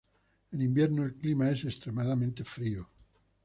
En 0.49 0.63
invierno 0.63 1.03
el 1.03 1.13
clima 1.13 1.51
es 1.51 1.63
extremadamente 1.63 2.43
frío. 2.43 2.89